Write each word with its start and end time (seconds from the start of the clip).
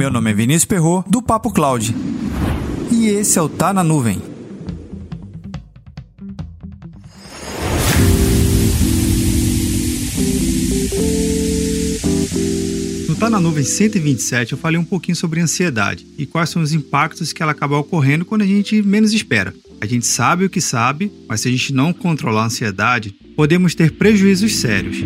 Meu 0.00 0.10
nome 0.10 0.30
é 0.30 0.32
Vinícius 0.32 0.64
Perro 0.64 1.04
do 1.06 1.20
Papo 1.20 1.52
Cloud. 1.52 1.94
E 2.90 3.08
esse 3.08 3.38
é 3.38 3.42
o 3.42 3.50
Tá 3.50 3.70
na 3.70 3.84
Nuvem. 3.84 4.16
No 13.06 13.14
Tá 13.16 13.28
na 13.28 13.38
Nuvem 13.38 13.62
127, 13.62 14.52
eu 14.52 14.58
falei 14.58 14.80
um 14.80 14.84
pouquinho 14.84 15.14
sobre 15.14 15.38
ansiedade 15.38 16.06
e 16.16 16.24
quais 16.24 16.48
são 16.48 16.62
os 16.62 16.72
impactos 16.72 17.34
que 17.34 17.42
ela 17.42 17.52
acaba 17.52 17.76
ocorrendo 17.76 18.24
quando 18.24 18.40
a 18.40 18.46
gente 18.46 18.80
menos 18.80 19.12
espera. 19.12 19.52
A 19.82 19.84
gente 19.84 20.06
sabe 20.06 20.46
o 20.46 20.50
que 20.50 20.62
sabe, 20.62 21.12
mas 21.28 21.42
se 21.42 21.48
a 21.48 21.50
gente 21.50 21.74
não 21.74 21.92
controlar 21.92 22.44
a 22.44 22.46
ansiedade, 22.46 23.14
podemos 23.36 23.74
ter 23.74 23.92
prejuízos 23.92 24.60
sérios. 24.60 24.96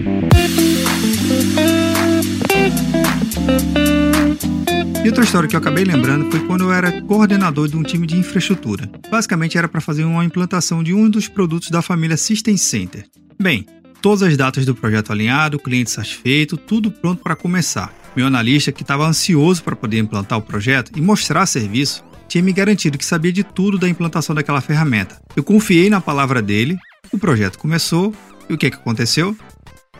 E 5.04 5.08
outra 5.08 5.22
história 5.22 5.46
que 5.46 5.54
eu 5.54 5.60
acabei 5.60 5.84
lembrando 5.84 6.30
foi 6.30 6.40
quando 6.46 6.64
eu 6.64 6.72
era 6.72 7.02
coordenador 7.02 7.68
de 7.68 7.76
um 7.76 7.82
time 7.82 8.06
de 8.06 8.16
infraestrutura. 8.16 8.90
Basicamente 9.10 9.58
era 9.58 9.68
para 9.68 9.78
fazer 9.78 10.02
uma 10.02 10.24
implantação 10.24 10.82
de 10.82 10.94
um 10.94 11.10
dos 11.10 11.28
produtos 11.28 11.68
da 11.68 11.82
família 11.82 12.16
System 12.16 12.56
Center. 12.56 13.04
Bem, 13.38 13.66
todas 14.00 14.22
as 14.22 14.34
datas 14.34 14.64
do 14.64 14.74
projeto 14.74 15.12
alinhado, 15.12 15.58
cliente 15.58 15.90
satisfeito, 15.90 16.56
tudo 16.56 16.90
pronto 16.90 17.22
para 17.22 17.36
começar. 17.36 17.92
Meu 18.16 18.26
analista, 18.26 18.72
que 18.72 18.80
estava 18.80 19.06
ansioso 19.06 19.62
para 19.62 19.76
poder 19.76 19.98
implantar 19.98 20.38
o 20.38 20.42
projeto 20.42 20.90
e 20.96 21.02
mostrar 21.02 21.44
serviço, 21.44 22.02
tinha 22.26 22.42
me 22.42 22.54
garantido 22.54 22.96
que 22.96 23.04
sabia 23.04 23.30
de 23.30 23.44
tudo 23.44 23.76
da 23.76 23.86
implantação 23.86 24.34
daquela 24.34 24.62
ferramenta. 24.62 25.20
Eu 25.36 25.44
confiei 25.44 25.90
na 25.90 26.00
palavra 26.00 26.40
dele, 26.40 26.78
o 27.12 27.18
projeto 27.18 27.58
começou 27.58 28.14
e 28.48 28.54
o 28.54 28.56
que, 28.56 28.70
que 28.70 28.76
aconteceu? 28.76 29.36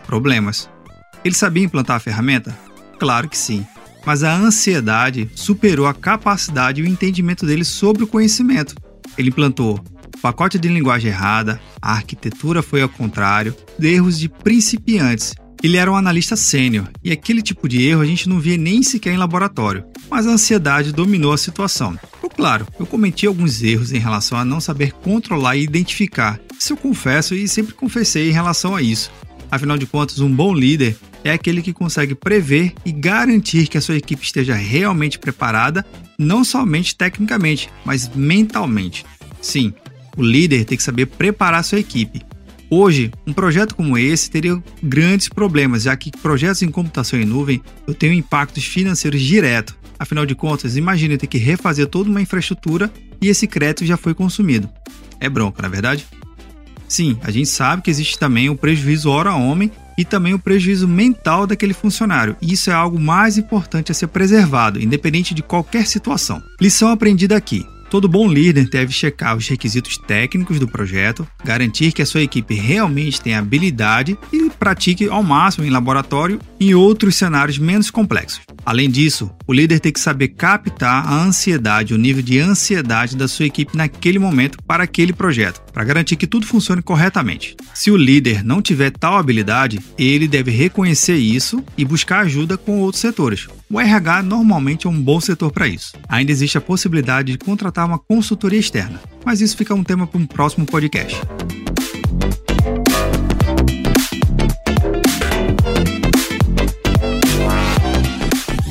Problemas. 0.06 0.66
Ele 1.22 1.34
sabia 1.34 1.62
implantar 1.62 1.96
a 1.96 2.00
ferramenta? 2.00 2.56
Claro 2.98 3.28
que 3.28 3.36
sim 3.36 3.66
mas 4.04 4.22
a 4.22 4.34
ansiedade 4.34 5.30
superou 5.34 5.86
a 5.86 5.94
capacidade 5.94 6.80
e 6.80 6.84
o 6.84 6.88
entendimento 6.88 7.46
dele 7.46 7.64
sobre 7.64 8.04
o 8.04 8.06
conhecimento. 8.06 8.74
Ele 9.16 9.28
implantou 9.28 9.82
pacote 10.24 10.58
de 10.58 10.68
linguagem 10.68 11.10
errada, 11.10 11.60
a 11.82 11.92
arquitetura 11.92 12.62
foi 12.62 12.80
ao 12.80 12.88
contrário, 12.88 13.54
erros 13.78 14.18
de 14.18 14.26
principiantes. 14.26 15.34
Ele 15.62 15.76
era 15.76 15.92
um 15.92 15.96
analista 15.96 16.34
sênior 16.34 16.88
e 17.04 17.12
aquele 17.12 17.42
tipo 17.42 17.68
de 17.68 17.82
erro 17.82 18.00
a 18.00 18.06
gente 18.06 18.26
não 18.26 18.40
via 18.40 18.56
nem 18.56 18.82
sequer 18.82 19.12
em 19.12 19.18
laboratório, 19.18 19.84
mas 20.10 20.26
a 20.26 20.30
ansiedade 20.30 20.92
dominou 20.92 21.34
a 21.34 21.36
situação. 21.36 21.94
Por 22.22 22.30
claro, 22.30 22.66
eu 22.80 22.86
cometi 22.86 23.26
alguns 23.26 23.62
erros 23.62 23.92
em 23.92 23.98
relação 23.98 24.38
a 24.38 24.46
não 24.46 24.62
saber 24.62 24.92
controlar 24.92 25.56
e 25.56 25.62
identificar. 25.62 26.40
Isso 26.58 26.72
eu 26.72 26.78
confesso 26.78 27.34
e 27.34 27.46
sempre 27.46 27.74
confessei 27.74 28.30
em 28.30 28.32
relação 28.32 28.74
a 28.74 28.80
isso. 28.80 29.10
Afinal 29.50 29.76
de 29.76 29.84
contas, 29.84 30.20
um 30.20 30.34
bom 30.34 30.54
líder 30.54 30.96
é 31.24 31.32
aquele 31.32 31.62
que 31.62 31.72
consegue 31.72 32.14
prever 32.14 32.74
e 32.84 32.92
garantir 32.92 33.66
que 33.66 33.78
a 33.78 33.80
sua 33.80 33.96
equipe 33.96 34.22
esteja 34.22 34.54
realmente 34.54 35.18
preparada, 35.18 35.84
não 36.18 36.44
somente 36.44 36.94
tecnicamente, 36.94 37.70
mas 37.84 38.08
mentalmente. 38.14 39.06
Sim, 39.40 39.72
o 40.16 40.22
líder 40.22 40.66
tem 40.66 40.76
que 40.76 40.84
saber 40.84 41.06
preparar 41.06 41.64
sua 41.64 41.80
equipe. 41.80 42.22
Hoje, 42.70 43.10
um 43.26 43.32
projeto 43.32 43.74
como 43.74 43.96
esse 43.96 44.30
teria 44.30 44.62
grandes 44.82 45.28
problemas, 45.28 45.84
já 45.84 45.96
que 45.96 46.10
projetos 46.10 46.62
em 46.62 46.70
computação 46.70 47.18
em 47.18 47.24
nuvem 47.24 47.62
tenho 47.98 48.12
impactos 48.12 48.64
financeiros 48.64 49.20
direto. 49.20 49.76
Afinal 49.98 50.26
de 50.26 50.34
contas, 50.34 50.76
imagine 50.76 51.16
ter 51.16 51.26
que 51.26 51.38
refazer 51.38 51.86
toda 51.86 52.10
uma 52.10 52.20
infraestrutura 52.20 52.92
e 53.20 53.28
esse 53.28 53.46
crédito 53.46 53.86
já 53.86 53.96
foi 53.96 54.12
consumido. 54.12 54.68
É 55.20 55.28
bronca, 55.28 55.62
na 55.62 55.68
é 55.68 55.70
verdade? 55.70 56.06
Sim, 56.88 57.18
a 57.22 57.30
gente 57.30 57.48
sabe 57.48 57.82
que 57.82 57.90
existe 57.90 58.18
também 58.18 58.50
o 58.50 58.56
prejuízo 58.56 59.08
hora-homem 59.08 59.70
e 59.96 60.04
também 60.04 60.34
o 60.34 60.38
prejuízo 60.38 60.86
mental 60.86 61.46
daquele 61.46 61.74
funcionário. 61.74 62.36
E 62.40 62.52
isso 62.52 62.70
é 62.70 62.74
algo 62.74 62.98
mais 62.98 63.38
importante 63.38 63.90
a 63.90 63.94
ser 63.94 64.08
preservado, 64.08 64.80
independente 64.80 65.34
de 65.34 65.42
qualquer 65.42 65.86
situação. 65.86 66.42
Lição 66.60 66.88
aprendida 66.90 67.36
aqui: 67.36 67.66
Todo 67.90 68.08
bom 68.08 68.28
líder 68.28 68.68
deve 68.68 68.92
checar 68.92 69.36
os 69.36 69.46
requisitos 69.46 69.96
técnicos 69.98 70.58
do 70.58 70.66
projeto, 70.66 71.26
garantir 71.44 71.92
que 71.92 72.02
a 72.02 72.06
sua 72.06 72.22
equipe 72.22 72.54
realmente 72.54 73.20
tenha 73.20 73.38
habilidade 73.38 74.18
e 74.32 74.50
pratique 74.50 75.08
ao 75.08 75.22
máximo 75.22 75.64
em 75.64 75.70
laboratório 75.70 76.40
em 76.58 76.74
outros 76.74 77.14
cenários 77.14 77.56
menos 77.56 77.90
complexos. 77.90 78.40
Além 78.64 78.90
disso, 78.90 79.30
o 79.46 79.52
líder 79.52 79.80
tem 79.80 79.92
que 79.92 80.00
saber 80.00 80.28
captar 80.28 81.06
a 81.06 81.22
ansiedade, 81.22 81.92
o 81.92 81.98
nível 81.98 82.22
de 82.22 82.38
ansiedade 82.38 83.16
da 83.16 83.28
sua 83.28 83.46
equipe 83.46 83.76
naquele 83.76 84.18
momento 84.18 84.58
para 84.66 84.84
aquele 84.84 85.12
projeto, 85.12 85.60
para 85.72 85.84
garantir 85.84 86.16
que 86.16 86.26
tudo 86.26 86.46
funcione 86.46 86.82
corretamente. 86.82 87.56
Se 87.74 87.90
o 87.90 87.96
líder 87.96 88.42
não 88.42 88.62
tiver 88.62 88.90
tal 88.90 89.18
habilidade, 89.18 89.80
ele 89.98 90.26
deve 90.26 90.50
reconhecer 90.50 91.16
isso 91.16 91.62
e 91.76 91.84
buscar 91.84 92.20
ajuda 92.20 92.56
com 92.56 92.80
outros 92.80 93.00
setores, 93.00 93.48
o 93.70 93.80
RH 93.80 94.22
normalmente 94.22 94.86
é 94.86 94.90
um 94.90 95.02
bom 95.02 95.20
setor 95.20 95.50
para 95.50 95.66
isso. 95.66 95.94
Ainda 96.08 96.30
existe 96.30 96.56
a 96.56 96.60
possibilidade 96.60 97.32
de 97.32 97.38
contratar 97.38 97.84
uma 97.86 97.98
consultoria 97.98 98.60
externa, 98.60 99.00
mas 99.24 99.40
isso 99.40 99.56
fica 99.56 99.74
um 99.74 99.82
tema 99.82 100.06
para 100.06 100.20
um 100.20 100.26
próximo 100.26 100.64
podcast. 100.64 101.20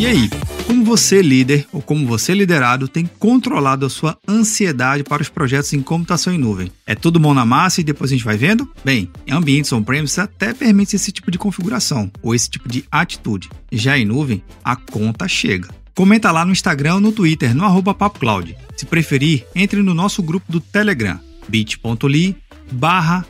E 0.04 0.06
aí, 0.06 0.30
como 0.68 0.84
você, 0.84 1.22
líder, 1.22 1.66
ou 1.72 1.82
como 1.82 2.06
você, 2.06 2.34
liderado, 2.34 2.90
tem 2.90 3.10
controlado 3.18 3.86
a 3.86 3.90
sua 3.90 4.18
ansiedade 4.28 5.02
para 5.02 5.22
os 5.22 5.30
projetos 5.30 5.72
em 5.72 5.82
computação 5.82 6.34
em 6.34 6.38
nuvem? 6.38 6.70
É 6.86 6.94
tudo 6.94 7.22
mão 7.22 7.34
na 7.34 7.46
massa 7.46 7.80
e 7.80 7.86
depois 7.86 8.12
a 8.12 8.14
gente 8.14 8.26
vai 8.26 8.36
vendo? 8.36 8.70
Bem, 8.84 9.10
em 9.26 9.32
ambientes 9.32 9.72
on-premise 9.72 10.20
até 10.20 10.54
permite 10.54 10.98
esse 10.98 11.10
tipo 11.10 11.32
de 11.32 11.38
configuração, 11.38 12.12
ou 12.22 12.36
esse 12.36 12.50
tipo 12.50 12.68
de 12.68 12.84
atitude. 12.92 13.50
Já 13.72 13.98
em 13.98 14.04
nuvem, 14.04 14.44
a 14.62 14.76
conta 14.76 15.26
chega. 15.26 15.70
Comenta 15.96 16.34
lá 16.34 16.44
no 16.44 16.52
Instagram 16.52 16.96
ou 16.96 17.00
no 17.00 17.14
Twitter, 17.14 17.56
no 17.56 17.64
arroba 17.64 17.94
PapoCloud. 17.94 18.58
Se 18.76 18.86
preferir, 18.86 19.46
entre 19.56 19.82
no 19.82 19.94
nosso 19.94 20.22
grupo 20.22 20.52
do 20.52 20.60
Telegram, 20.60 21.18
bit.ly 21.48 22.36
barra 22.74 23.26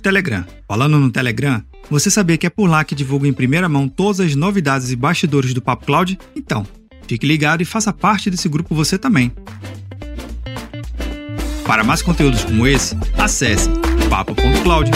Telegram. 0.00 0.44
Falando 0.66 0.98
no 0.98 1.10
Telegram, 1.10 1.62
você 1.90 2.10
sabia 2.10 2.36
que 2.36 2.46
é 2.46 2.50
por 2.50 2.68
lá 2.68 2.84
que 2.84 2.94
divulgo 2.94 3.24
em 3.24 3.32
primeira 3.32 3.68
mão 3.68 3.88
todas 3.88 4.20
as 4.20 4.34
novidades 4.34 4.90
e 4.90 4.96
bastidores 4.96 5.54
do 5.54 5.62
Papo 5.62 5.86
Cloud? 5.86 6.18
Então, 6.36 6.66
fique 7.06 7.26
ligado 7.26 7.62
e 7.62 7.64
faça 7.64 7.92
parte 7.92 8.28
desse 8.28 8.48
grupo 8.48 8.74
você 8.74 8.98
também. 8.98 9.32
Para 11.64 11.82
mais 11.84 12.02
conteúdos 12.02 12.44
como 12.44 12.66
esse, 12.66 12.96
acesse 13.16 13.70
papo.cloud. 14.10 14.90